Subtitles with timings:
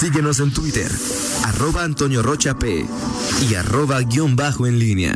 [0.00, 0.90] Síguenos en Twitter,
[1.44, 2.86] arroba Antonio Rocha P
[3.50, 5.14] y arroba guion bajo en línea.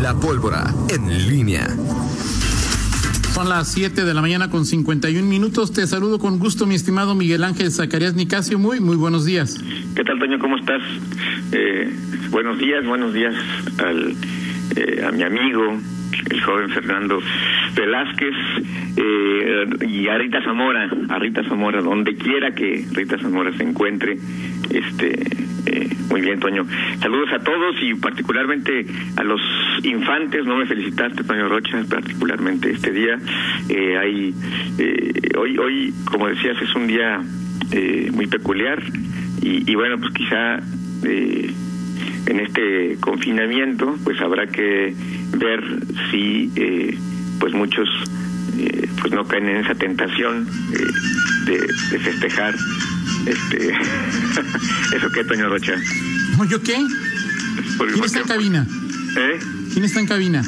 [0.00, 1.68] La pólvora en línea.
[3.34, 5.74] Son las 7 de la mañana con 51 minutos.
[5.74, 8.58] Te saludo con gusto, mi estimado Miguel Ángel Zacarías Nicasio.
[8.58, 9.62] Muy, muy buenos días.
[9.94, 10.38] ¿Qué tal, Toño?
[10.38, 10.80] ¿Cómo estás?
[11.52, 11.94] Eh,
[12.30, 13.34] buenos días, buenos días
[13.76, 14.16] al,
[14.76, 15.78] eh, a mi amigo,
[16.30, 17.20] el joven Fernando
[17.74, 18.34] Velázquez
[18.96, 24.16] eh, y a Rita Zamora, a Rita Zamora, donde quiera que Rita Zamora se encuentre,
[24.70, 25.12] este,
[25.66, 26.66] eh, muy bien, Toño.
[27.00, 28.86] Saludos a todos y particularmente
[29.16, 29.40] a los
[29.82, 30.44] infantes.
[30.44, 33.18] No me felicitaste, Toño Rocha, particularmente este día.
[33.68, 34.34] Eh, hay,
[34.78, 37.20] eh, hoy, hoy, como decías, es un día
[37.72, 38.82] eh, muy peculiar
[39.42, 40.60] y, y bueno, pues quizá
[42.26, 44.94] en este confinamiento, pues habrá que
[45.38, 45.62] ver
[46.10, 46.96] si, eh,
[47.40, 47.88] pues muchos,
[48.58, 50.86] eh, pues no caen en esa tentación eh,
[51.46, 52.54] de, de festejar
[53.26, 53.68] este
[54.96, 55.74] eso que Toño Rocha
[56.38, 56.76] ¿No, ¿Yo qué?
[57.92, 58.66] ¿Quién está en cabina?
[59.16, 59.38] ¿Eh?
[59.72, 60.42] ¿Quién está en cabina?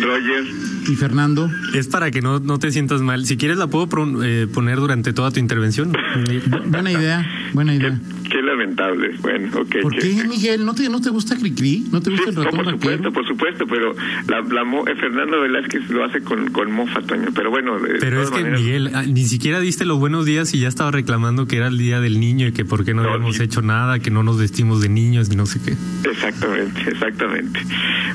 [0.00, 0.44] Roger
[0.86, 1.50] ¿Y Fernando?
[1.74, 3.24] Es para que no, no te sientas mal.
[3.24, 5.92] Si quieres la puedo pro- eh, poner durante toda tu intervención.
[6.26, 7.98] Bu- Buena idea, buena qué, idea.
[8.23, 8.23] qué
[8.64, 10.64] lamentable bueno ok ¿Por qué- Miguel?
[10.64, 11.84] ¿No te, no te gusta Cricri?
[11.92, 13.94] ¿No te Sí, gusta el no, ratón por supuesto, por supuesto, pero
[14.28, 17.28] la, la mo- eh, Fernando Velázquez lo hace con, con mofa, Toño.
[17.34, 20.24] Pero bueno, de Pero todas es que, maneras- Miguel, ah, ni siquiera diste los buenos
[20.26, 22.94] días y ya estaba reclamando que era el día del niño y que por qué
[22.94, 23.42] no, No, habíamos sí.
[23.42, 25.74] hecho nada, que no nos vestimos de niños y no sé qué.
[26.08, 27.60] Exactamente, exactamente.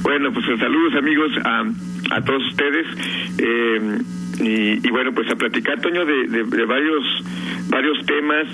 [0.02, 1.63] Bueno, pues saludos amigos a,
[2.16, 2.86] a todos ustedes.
[3.38, 4.00] eh,
[4.39, 7.03] y, y bueno, pues a platicar, Toño, de, de, varios
[7.69, 8.45] varios temas.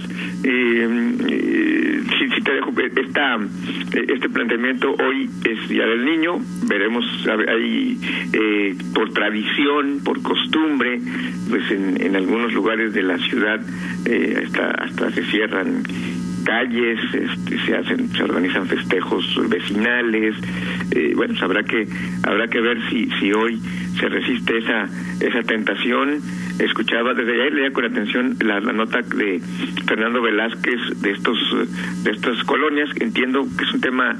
[0.43, 4.93] Eh, eh, sí, sí te dejo eh, esta, eh, este planteamiento.
[4.95, 6.37] Hoy es Día del Niño.
[6.67, 7.97] Veremos, a- hay
[8.33, 10.99] eh, por tradición, por costumbre,
[11.49, 13.61] pues en, en algunos lugares de la ciudad
[14.05, 15.83] eh, hasta, hasta se cierran
[16.45, 20.35] calles, este, se hacen, se organizan festejos vecinales,
[20.91, 21.87] eh, bueno, pues habrá que
[22.23, 23.59] habrá que ver si si hoy
[23.99, 24.87] se resiste esa
[25.19, 26.21] esa tentación.
[26.59, 29.41] Escuchaba desde ayer leía con atención la, nota de
[29.85, 31.37] Fernando Velázquez de estos
[32.03, 32.89] de estas colonias.
[33.01, 34.15] Entiendo que es un tema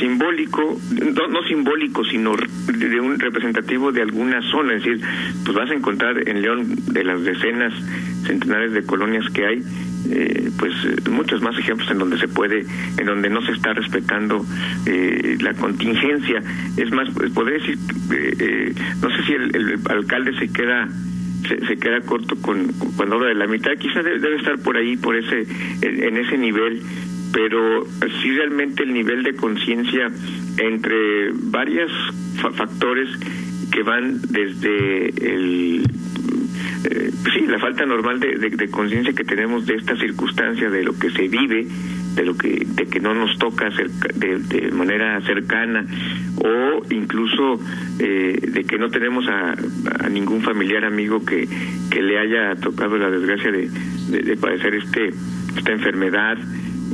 [0.00, 0.80] simbólico,
[1.14, 4.74] no, no simbólico, sino de un representativo de alguna zona.
[4.74, 5.00] Es decir,
[5.44, 7.72] pues vas a encontrar en León de las decenas,
[8.24, 9.62] centenares de colonias que hay,
[10.10, 10.72] eh, pues
[11.10, 12.64] muchos más ejemplos en donde se puede,
[12.98, 14.44] en donde no se está respetando
[14.86, 16.42] eh, la contingencia.
[16.76, 17.78] Es más, pues, podría decir,
[18.12, 20.88] eh, eh, no sé si el, alcalde se queda
[21.68, 25.14] se, queda corto con cuando habla de la mitad, quizá debe, estar por ahí, por
[25.14, 25.46] ese,
[25.82, 26.82] en, en ese nivel,
[27.32, 27.86] pero
[28.20, 30.10] sí realmente el nivel de conciencia
[30.58, 31.92] entre varios
[32.42, 33.08] fa- factores
[33.70, 35.84] que van desde el
[36.90, 40.82] eh, sí, la falta normal de, de- de conciencia que tenemos de esta circunstancia, de
[40.84, 41.66] lo que se vive,
[42.14, 43.68] de lo que de que no nos toca
[44.14, 45.84] de, manera cercana
[46.36, 47.60] o incluso
[47.98, 49.54] eh, de que no tenemos a,
[50.10, 51.46] ningún familiar amigo que,
[51.90, 53.68] que le haya tocado la desgracia de,
[54.10, 55.12] de- de padecer este
[55.56, 56.38] esta enfermedad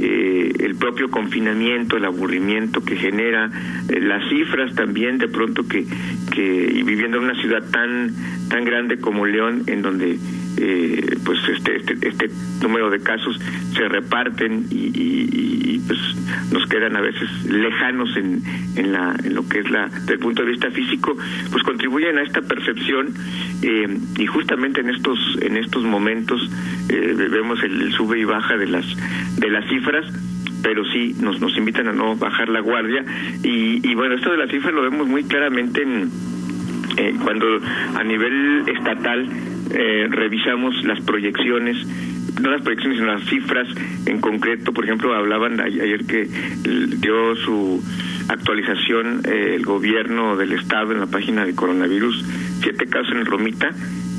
[0.00, 3.50] eh, el propio confinamiento, el aburrimiento que genera,
[3.88, 5.84] las cifras también de pronto que,
[6.32, 8.10] que y viviendo en una ciudad tan
[8.52, 10.18] tan grande como León, en donde
[10.58, 12.30] eh, pues este, este este
[12.60, 13.40] número de casos
[13.74, 15.98] se reparten y, pues
[16.52, 18.42] nos quedan a veces lejanos en,
[18.76, 21.16] en la en lo que es la del punto de vista físico,
[21.50, 23.14] pues contribuyen a esta percepción
[23.62, 26.50] eh, y justamente en estos en estos momentos
[26.90, 28.84] eh, vemos el, el sube y baja de las
[29.38, 30.04] de las cifras
[30.62, 33.04] pero sí nos nos invitan a no bajar la guardia.
[33.42, 36.10] Y, y bueno esto de las cifras lo vemos muy claramente en
[36.96, 37.46] eh, cuando
[37.94, 39.28] a nivel estatal
[39.70, 41.76] eh, revisamos las proyecciones
[42.40, 43.68] no las proyecciones sino las cifras
[44.06, 46.28] en concreto por ejemplo hablaban ayer que
[46.98, 47.82] dio su
[48.28, 52.24] actualización eh, el gobierno del estado en la página de coronavirus
[52.62, 53.70] siete casos en Romita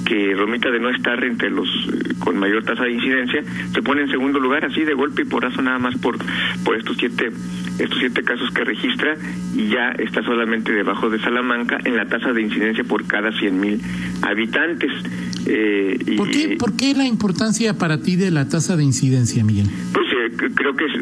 [0.06, 4.02] que Romita de no estar entre los eh, con mayor tasa de incidencia se pone
[4.02, 6.18] en segundo lugar así de golpe y porrazo nada más por
[6.64, 7.32] por estos siete
[7.80, 9.16] estos siete casos que registra
[9.56, 13.60] y ya está solamente debajo de Salamanca en la tasa de incidencia por cada 100
[13.60, 13.82] mil
[14.22, 14.92] habitantes
[15.46, 19.44] Eh, y, ¿Por qué, ¿Por qué la importancia para ti de la tasa de incidencia,
[19.44, 19.68] Miguel?
[19.92, 20.94] Pues eh, creo que es,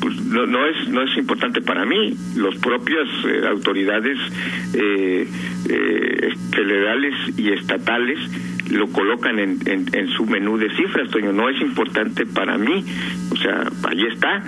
[0.00, 2.16] pues, no, no es no es importante para mí.
[2.34, 4.18] Los propias eh, autoridades
[4.72, 5.26] eh,
[5.68, 8.18] eh, federales y estatales
[8.70, 11.32] lo colocan en, en, en su menú de cifras, Toño.
[11.32, 12.84] No es importante para mí.
[13.30, 14.42] O sea, ahí está.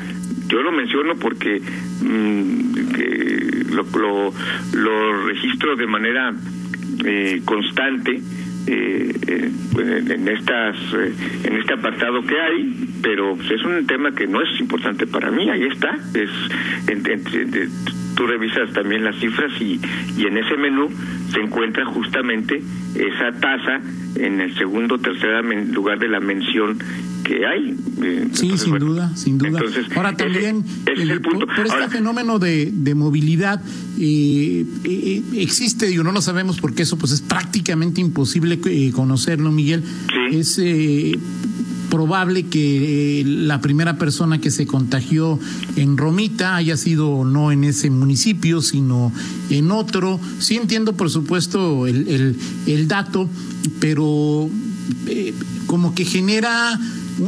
[0.49, 1.61] Yo lo menciono porque
[2.03, 4.33] mm, que lo,
[4.73, 6.33] lo, registro de manera
[7.05, 8.21] eh, constante
[8.67, 10.77] eh, eh, en estas
[11.45, 15.31] en este apartado que hay pero pues, es un tema que no es importante para
[15.31, 16.31] mí ahí está es
[18.17, 19.81] tú revisas también las cifras y,
[20.17, 20.89] y en ese menú
[21.31, 22.63] se encuentra justamente
[22.95, 23.81] esa tasa
[24.17, 26.79] en el segundo o tercer lugar de la mención
[27.25, 27.75] que hay.
[28.03, 29.61] Eh, sí, sin duda, sin duda.
[29.97, 33.61] Ahora también, por, este fenómeno de, de movilidad
[33.99, 38.61] eh, eh, existe, digo, no lo sabemos porque eso pues es prácticamente imposible
[38.93, 39.83] conocerlo, Miguel.
[40.31, 40.61] Es
[41.95, 45.39] probable que la primera persona que se contagió
[45.77, 49.13] en Romita haya sido no en ese municipio, sino
[49.49, 50.19] en otro.
[50.41, 52.37] Sí entiendo, por supuesto, el, el,
[52.67, 53.31] el dato,
[53.79, 54.51] pero
[55.69, 56.81] como que genera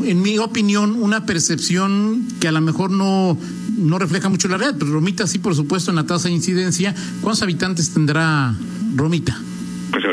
[0.04, 3.38] en mi opinión, una percepción que a lo mejor no,
[3.78, 6.92] no refleja mucho la realidad, pero Romita sí, por supuesto, en la tasa de incidencia.
[7.20, 8.52] ¿Cuántos habitantes tendrá
[8.96, 9.40] Romita?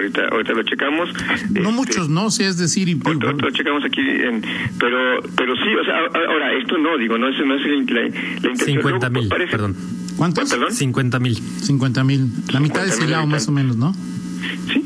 [0.03, 1.09] Pues ahorita, ahorita lo checamos.
[1.51, 2.31] No este, muchos, ¿no?
[2.31, 2.89] Sí, es decir...
[2.89, 4.01] Y, ahorita, lo checamos aquí,
[4.79, 8.07] pero pero sí, o sea, ahora, esto no, digo, no es, no es la, la
[8.07, 8.81] intención.
[8.81, 9.75] 50 mil, perdón.
[10.17, 10.49] ¿Cuántos?
[10.49, 10.71] ¿Perdón?
[10.71, 11.35] 50 mil.
[11.35, 12.27] 50 mil.
[12.51, 13.93] La mitad de Silao, más o menos, ¿no?
[14.71, 14.82] Sí,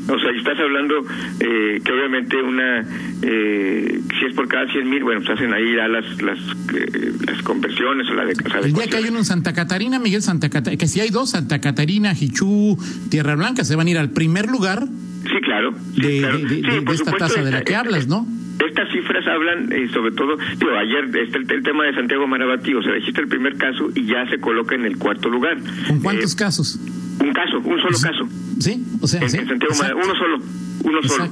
[0.48, 1.04] estás hablando
[1.40, 2.80] eh, que obviamente una,
[3.22, 6.38] eh, si es por cada 100 mil, bueno, pues hacen ahí ya las las,
[6.74, 8.32] eh, las conversiones o la de...
[8.32, 11.10] O El día que hay uno en Santa Catarina, Miguel Santa Catarina, que si hay
[11.10, 12.78] dos, Santa Catarina, Jichú,
[13.10, 14.86] Tierra Blanca, se van a ir al primer lugar.
[15.24, 15.74] Sí, claro.
[15.96, 18.26] de, esta tasa de la que hablas, ¿no?
[18.66, 22.82] Estas cifras hablan, eh, sobre todo, digo, ayer está el, tema de Santiago Marabatí, o
[22.82, 25.58] se registra el primer caso y ya se coloca en el cuarto lugar.
[25.86, 26.80] ¿Con cuántos casos?
[27.20, 28.28] Un caso, un solo caso.
[28.58, 30.42] Sí, o sea, en, uno solo,
[30.84, 31.24] uno solo.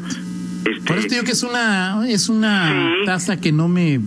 [0.65, 0.87] Este...
[0.87, 4.01] Por eso digo que es una, es una tasa que no me...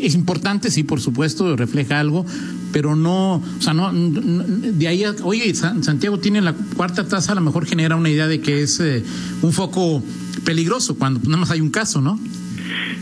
[0.00, 2.24] es importante, sí, por supuesto, refleja algo,
[2.72, 7.40] pero no, o sea, no, de ahí, oye, Santiago tiene la cuarta tasa, a lo
[7.40, 9.04] mejor genera una idea de que es eh,
[9.42, 10.02] un foco
[10.44, 12.18] peligroso cuando nada más hay un caso, ¿no?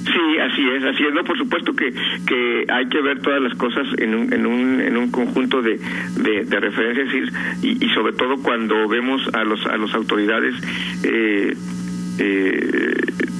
[0.05, 1.15] Sí, así es, así es.
[1.15, 1.93] No, por supuesto que,
[2.27, 5.79] que hay que ver todas las cosas en un, en un, en un conjunto de,
[6.17, 7.33] de, referencias
[7.63, 10.55] y, y, sobre todo cuando vemos a los a las autoridades
[11.05, 11.55] eh,
[12.19, 12.95] eh,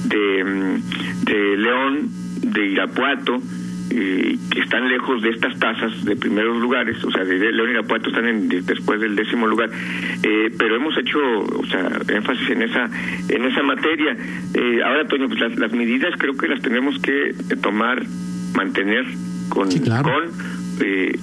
[0.05, 0.79] de,
[1.23, 2.09] de León,
[2.41, 3.41] de Irapuato,
[3.91, 7.71] eh, que están lejos de estas tasas de primeros lugares, o sea, de León y
[7.71, 9.69] Irapuato están en, después del décimo lugar,
[10.23, 12.89] eh, pero hemos hecho, o sea, énfasis en esa
[13.29, 14.15] en esa materia.
[14.53, 18.03] Eh, ahora, Toño, pues las, medidas creo que las tenemos que tomar,
[18.55, 19.05] mantener
[19.49, 20.58] con, con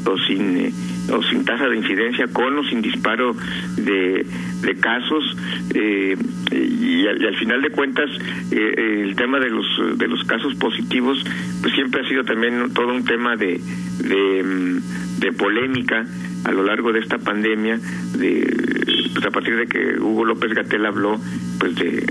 [0.05, 0.73] o sin
[1.13, 3.35] o sin tasa de incidencia, con o sin disparo
[3.77, 4.27] de,
[4.63, 5.37] de casos
[5.75, 6.17] eh,
[6.53, 8.11] y, al final de cuentas
[8.51, 9.67] eh, el tema de los
[9.99, 11.23] de los casos positivos
[11.63, 13.61] pues siempre ha sido también todo un tema de,
[14.01, 16.05] de, mm, de polémica
[16.45, 17.79] a lo largo de esta pandemia
[18.19, 18.83] de
[19.13, 21.21] pues a partir de que Hugo López Gatel habló
[21.59, 22.05] pues de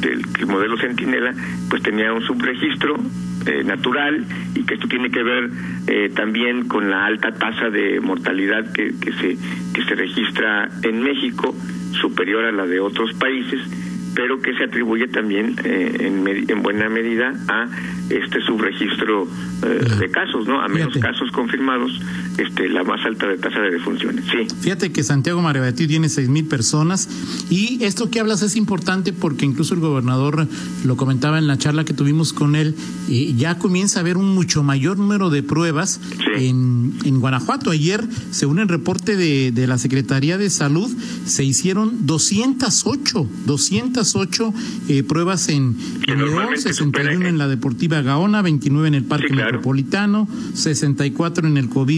[0.00, 1.34] del modelo Centinela
[1.70, 2.96] pues tenía un subregistro
[3.46, 4.24] eh, natural
[4.66, 5.50] que esto tiene que ver
[5.86, 9.36] eh, también con la alta tasa de mortalidad que, que, se,
[9.72, 11.54] que se registra en México,
[11.92, 13.60] superior a la de otros países,
[14.14, 17.68] pero que se atribuye también eh, en, en, buena medida a
[18.10, 19.28] este subregistro
[19.98, 20.60] de casos, ¿no?
[20.60, 21.90] A menos casos confirmados,
[22.36, 24.24] este, la más alta de tasa de defunciones.
[24.26, 24.46] Sí.
[24.60, 27.08] Fíjate que Santiago Marabatí tiene seis mil personas
[27.48, 30.46] y esto que hablas es importante porque incluso el gobernador
[30.84, 32.74] lo comentaba en la charla que tuvimos con él,
[33.08, 36.00] y ya comienza a haber un mucho mayor número de pruebas
[36.36, 37.70] en, en Guanajuato.
[37.70, 40.90] Ayer, según el reporte de, de la Secretaría de Salud,
[41.24, 43.28] se hicieron 208,
[44.04, 44.54] 208
[44.88, 50.28] eh, pruebas en, en León, 61 en la Deportiva Gaona, 29 en el Parque Metropolitano,
[50.54, 51.94] 64 en el COVID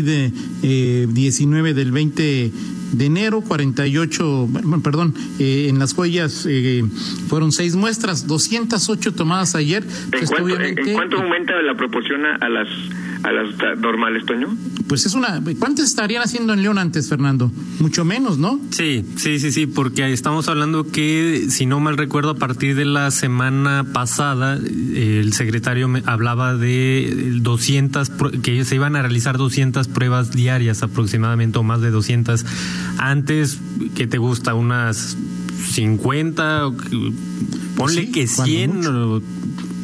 [0.63, 2.53] eh, 19 del 20
[2.93, 4.49] de enero, 48,
[4.83, 6.85] perdón, eh, en las huellas eh,
[7.29, 9.83] fueron seis muestras, 208 tomadas ayer.
[9.83, 10.31] ¿En, pues,
[10.95, 12.69] cuánto, aumenta la proporción a las
[13.23, 14.57] a las normales, Toño?
[14.89, 15.43] Pues es una.
[15.59, 17.51] ¿Cuántas estarían haciendo en León antes, Fernando?
[17.81, 18.61] Mucho menos, ¿no?
[18.71, 22.85] Sí, sí, sí, sí, porque estamos hablando que, si no mal recuerdo, a partir de
[22.85, 28.11] la semana pasada, el secretario me hablaba de 200,
[28.43, 32.45] que se iban a realizar 200 pruebas diarias aproximadamente, o más de 200.
[32.99, 33.59] Antes,
[33.95, 34.55] ¿qué te gusta?
[34.55, 35.17] Unas
[35.73, 36.71] 50,
[37.77, 38.83] ponle que 100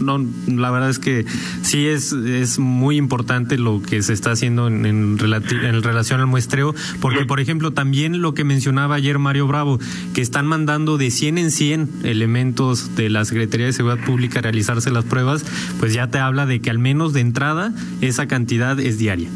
[0.03, 1.25] no, la verdad es que
[1.63, 6.75] sí es, es muy importante lo que se está haciendo en, en, relación al muestreo,
[7.01, 9.79] porque por ejemplo también lo que mencionaba ayer Mario Bravo,
[10.15, 14.43] que están mandando de 100 en 100 elementos de la Secretaría de Seguridad Pública a
[14.43, 15.45] realizarse las pruebas,
[15.79, 19.29] pues ya te habla de que al menos de entrada esa cantidad es diaria.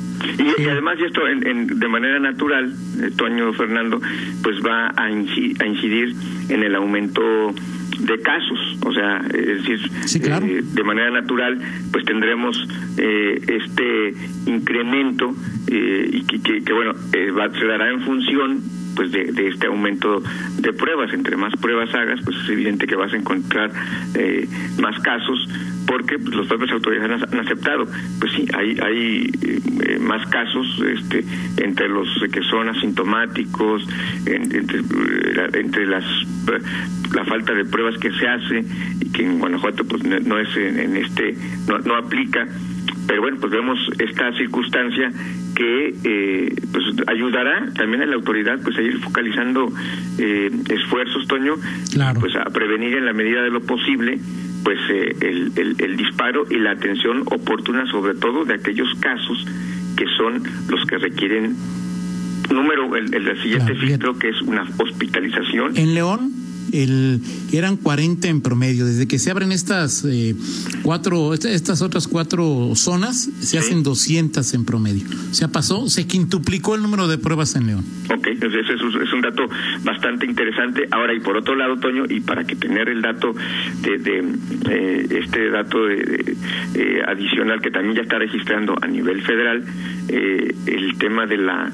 [0.58, 4.00] Y, además, y esto en, de manera natural, eh, Toño Fernando,
[4.42, 6.14] pues va a incidir
[6.48, 7.22] en el aumento
[8.06, 9.80] de casos, o sea, es decir,
[10.14, 11.58] eh, de manera natural,
[11.92, 12.56] pues tendremos
[12.96, 14.14] eh, este
[14.46, 15.34] incremento
[15.66, 16.92] eh, y que, que, bueno,
[17.36, 18.62] va, se dará en función
[18.96, 20.22] pues de, este aumento
[20.58, 21.12] de pruebas.
[21.12, 23.70] Entre más pruebas hagas, pues es evidente que vas a encontrar
[24.78, 25.48] más casos
[25.86, 27.86] porque pues, los propios autoridades han, aceptado.
[28.18, 31.24] Pues sí, hay, hay eh, más casos este,
[31.58, 33.86] entre los que son asintomáticos,
[34.26, 36.04] entre, eh, las
[37.14, 38.64] la falta de pruebas que se hace
[39.00, 41.36] y que en Guanajuato pues no es en, este
[41.68, 42.46] no, no aplica
[43.06, 45.12] pero bueno pues vemos esta circunstancia
[45.56, 49.72] que eh, pues ayudará también a la autoridad pues a ir focalizando
[50.18, 51.54] eh, esfuerzos Toño
[52.20, 54.20] pues a prevenir en la medida de lo posible
[54.62, 59.46] pues eh, el, el, disparo y la atención oportuna sobre todo de aquellos casos
[59.96, 61.56] que son los que requieren
[62.50, 65.76] número el, el siguiente filtro que es una hospitalización.
[65.76, 67.20] En León el,
[67.52, 68.86] eran 40 en promedio.
[68.86, 70.34] Desde que se abren estas eh,
[70.82, 75.04] cuatro, estas otras cuatro zonas, se hacen 200 en promedio.
[75.30, 77.84] O sea, pasó, se quintuplicó el número de pruebas en León.
[78.10, 79.48] Ok, entonces eso es un dato
[79.84, 80.88] bastante interesante.
[80.90, 83.34] Ahora, y por otro lado, Toño, y para que tener el dato
[83.82, 84.24] de, de
[84.70, 86.36] eh, este dato de,
[86.74, 89.64] eh, adicional que también ya está registrando a nivel federal,
[90.08, 91.70] el tema de la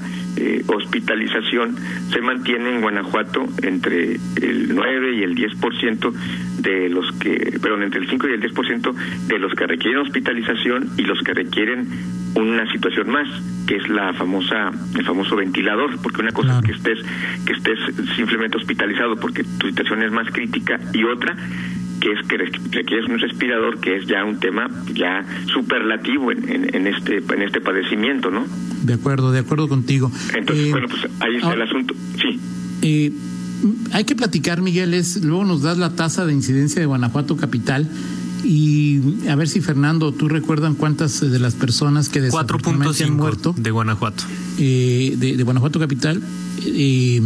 [0.67, 1.77] hospitalización
[2.11, 6.12] se mantiene en Guanajuato entre el 9 y el 10%
[6.59, 8.95] de los que, perdón, entre el 5 y el 10%
[9.27, 11.89] de los que requieren hospitalización y los que requieren
[12.35, 13.29] una situación más,
[13.67, 16.99] que es la famosa el famoso ventilador, porque una cosa es que estés
[17.45, 17.79] que estés
[18.17, 21.37] simplemente hospitalizado porque tu situación es más crítica y otra
[22.02, 26.87] que es que requieres un respirador, que es ya un tema ya superlativo en, en,
[26.88, 28.44] este en este padecimiento, ¿no?
[28.82, 30.11] De acuerdo, de acuerdo contigo.
[30.35, 31.94] Entonces, eh, bueno, pues ahí está el asunto.
[32.21, 32.40] Sí.
[32.82, 33.12] Eh,
[33.92, 37.88] hay que platicar, Miguel, es, luego nos das la tasa de incidencia de Guanajuato Capital
[38.44, 43.54] y a ver si Fernando, tú recuerdan cuántas de las personas que desafortunadamente han muerto
[43.56, 44.25] de Guanajuato,
[44.59, 46.21] eh, de, Guanajuato Capital,
[46.64, 47.23] eh,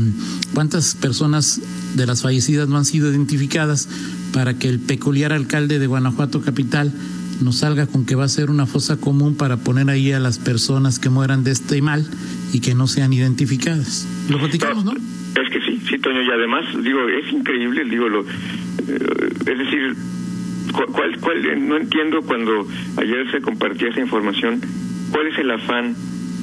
[0.52, 1.60] cuántas personas
[1.94, 3.88] de las fallecidas no han sido identificadas
[4.32, 6.92] para que el peculiar alcalde de Guanajuato Capital
[7.42, 10.38] nos salga con que va a ser una fosa común para poner ahí a las
[10.38, 12.06] personas que mueran de este mal
[12.52, 14.06] y que no sean identificadas.
[14.28, 14.92] Lo platicamos, ¿no?
[14.92, 19.94] Es que sí, sí, Toño, y además, digo, es increíble, digo, lo, eh, es decir,
[20.72, 22.66] ¿cuál, cuál, no entiendo cuando
[22.96, 24.60] ayer se compartía esa información,
[25.10, 25.94] cuál es el afán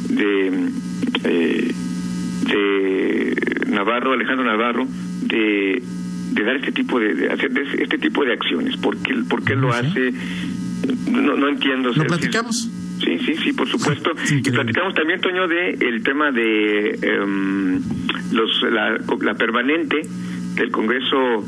[0.09, 0.69] de,
[1.23, 1.73] eh,
[2.45, 3.35] de
[3.67, 4.87] Navarro, Alejandro Navarro,
[5.21, 5.81] de,
[6.33, 9.71] de dar este tipo de, hacer este tipo de acciones, ¿por qué, por qué lo
[9.71, 10.13] hace?
[11.09, 11.91] No, no entiendo.
[11.95, 12.69] ¿Lo platicamos?
[13.03, 14.11] Sí, sí, sí, por supuesto.
[14.31, 17.81] y platicamos también, Toño, de el tema de em,
[18.31, 20.01] los la, la permanente
[20.55, 21.45] del Congreso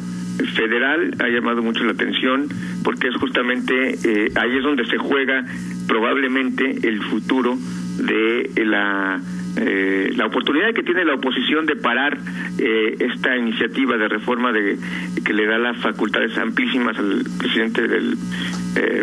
[0.56, 2.50] federal ha llamado mucho la atención
[2.84, 5.46] porque es justamente eh, ahí es donde se juega
[5.88, 7.58] probablemente el futuro
[8.00, 9.22] de la
[9.58, 12.18] eh, la oportunidad que tiene la oposición de parar
[12.58, 14.78] eh, esta iniciativa de reforma de
[15.24, 18.18] que le da las facultades amplísimas al presidente del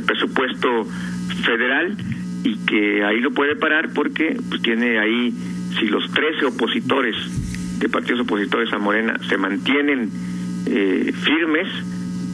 [0.06, 0.87] presupuesto
[1.44, 1.97] federal
[2.44, 5.32] y que ahí lo puede parar porque pues, tiene ahí,
[5.78, 7.16] si los 13 opositores
[7.78, 10.11] de partidos opositores a Morena se mantienen
[10.66, 11.68] eh, firmes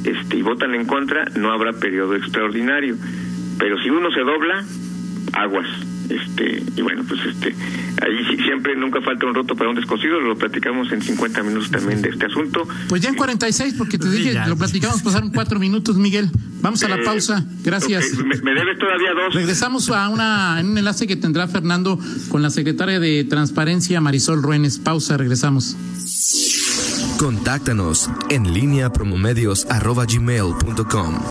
[0.05, 2.97] este, y votan en contra, no habrá periodo extraordinario.
[3.59, 4.65] Pero si uno se dobla,
[5.33, 5.67] aguas.
[6.09, 7.55] Este y bueno pues este
[8.01, 12.01] ahí siempre nunca falta un roto para un descosido lo platicamos en 50 minutos también
[12.01, 12.67] de este asunto.
[12.89, 16.31] Pues ya en 46 porque te dije lo platicamos pasaron cuatro minutos Miguel.
[16.61, 17.45] Vamos a la eh, pausa.
[17.63, 18.17] Gracias.
[18.25, 19.35] me, debes todavía dos.
[19.35, 24.43] Regresamos a una en un enlace que tendrá Fernando con la secretaria de transparencia Marisol
[24.43, 24.79] Ruénes.
[24.79, 25.77] Pausa regresamos.
[27.19, 31.19] Contáctanos en línea promomedios.com